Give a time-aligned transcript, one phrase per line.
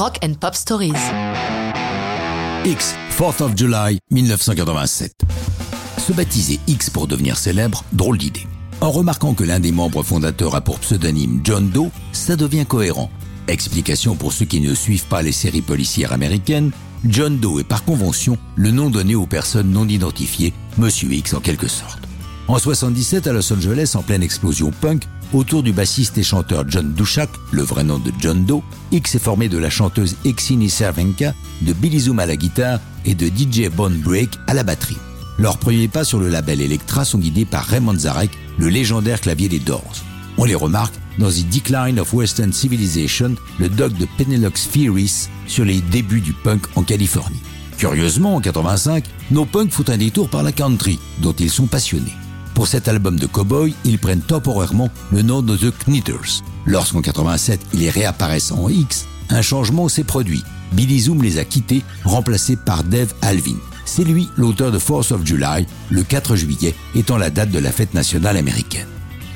[0.00, 0.94] Rock and Pop Stories.
[2.64, 5.12] X, 4th of July 1987.
[5.98, 8.46] Se baptiser X pour devenir célèbre, drôle d'idée.
[8.80, 13.10] En remarquant que l'un des membres fondateurs a pour pseudonyme John Doe, ça devient cohérent.
[13.46, 16.70] Explication pour ceux qui ne suivent pas les séries policières américaines,
[17.04, 21.40] John Doe est par convention le nom donné aux personnes non identifiées, Monsieur X en
[21.40, 22.09] quelque sorte.
[22.50, 26.92] En 77 à Los Angeles, en pleine explosion punk, autour du bassiste et chanteur John
[26.94, 28.60] Dushak, le vrai nom de John Doe,
[28.90, 31.32] X est formé de la chanteuse Exini Cervenka,
[31.62, 34.96] de Billy Zoom à la guitare et de DJ Bone Break à la batterie.
[35.38, 39.48] Leurs premiers pas sur le label Electra sont guidés par Raymond Zarek, le légendaire clavier
[39.48, 39.94] des Doors.
[40.36, 45.64] On les remarque dans The Decline of Western Civilization, le doc de Penelope Ferris sur
[45.64, 47.42] les débuts du punk en Californie.
[47.78, 52.16] Curieusement, en 85, nos punks font un détour par la country, dont ils sont passionnés.
[52.54, 56.42] Pour cet album de cowboy, ils prennent temporairement le nom de The Knitters.
[56.66, 60.42] Lorsqu'en 87, ils réapparaissent en X, un changement s'est produit.
[60.72, 63.56] Billy Zoom les a quittés, remplacés par Dave Alvin.
[63.84, 67.72] C'est lui l'auteur de Force of July, le 4 juillet étant la date de la
[67.72, 68.86] fête nationale américaine.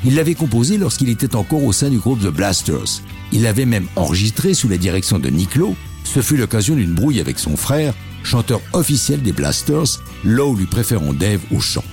[0.04, 3.02] Il l'avait composé lorsqu'il était encore au sein du groupe The Blasters.
[3.32, 5.74] Il l'avait même enregistré sous la direction de Nick Lowe.
[6.04, 11.14] Ce fut l'occasion d'une brouille avec son frère, chanteur officiel des Blasters, Lowe lui préférant
[11.14, 11.84] Dave au chant.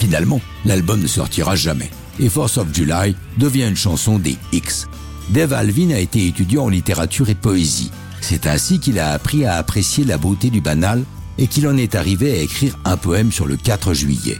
[0.00, 4.88] Finalement, l'album ne sortira jamais et Force of July devient une chanson des X.
[5.28, 7.90] Dave Alvin a été étudiant en littérature et poésie.
[8.22, 11.04] C'est ainsi qu'il a appris à apprécier la beauté du banal
[11.38, 14.38] et qu'il en est arrivé à écrire un poème sur le 4 juillet.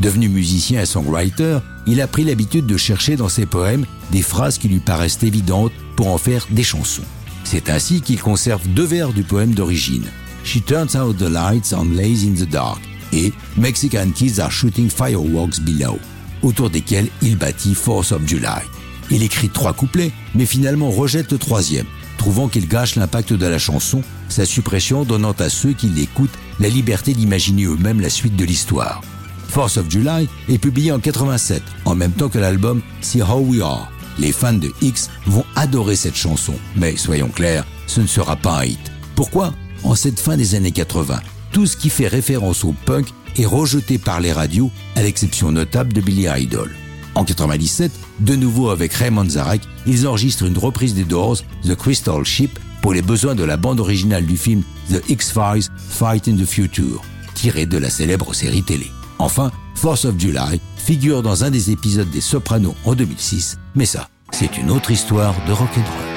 [0.00, 4.58] Devenu musicien et songwriter, il a pris l'habitude de chercher dans ses poèmes des phrases
[4.58, 7.02] qui lui paraissent évidentes pour en faire des chansons.
[7.44, 10.06] C'est ainsi qu'il conserve deux vers du poème d'origine.
[10.44, 12.80] She turns out the lights and lays in the dark
[13.12, 15.98] et Mexican Kids Are Shooting Fireworks Below,
[16.42, 18.62] autour desquels il bâtit Force of July.
[19.10, 21.86] Il écrit trois couplets, mais finalement rejette le troisième,
[22.16, 26.68] trouvant qu'il gâche l'impact de la chanson, sa suppression donnant à ceux qui l'écoutent la
[26.68, 29.02] liberté d'imaginer eux-mêmes la suite de l'histoire.
[29.48, 33.60] Force of July est publié en 87, en même temps que l'album See How We
[33.62, 33.90] Are.
[34.18, 38.60] Les fans de X vont adorer cette chanson, mais soyons clairs, ce ne sera pas
[38.60, 38.92] un hit.
[39.16, 39.52] Pourquoi?
[39.82, 41.20] En cette fin des années 80,
[41.52, 43.06] tout ce qui fait référence au punk
[43.36, 46.74] est rejeté par les radios, à l'exception notable de Billy Idol.
[47.14, 47.90] En 97,
[48.20, 52.94] de nouveau avec Raymond Zarek, ils enregistrent une reprise des Doors, The Crystal Ship, pour
[52.94, 57.02] les besoins de la bande originale du film The X-Files Fight in the Future,
[57.34, 58.90] tiré de la célèbre série télé.
[59.18, 64.08] Enfin, Force of July figure dans un des épisodes des Sopranos en 2006, mais ça,
[64.30, 66.09] c'est une autre histoire de rock'n'roll.